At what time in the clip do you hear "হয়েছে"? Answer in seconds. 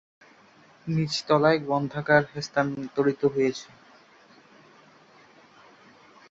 3.33-3.69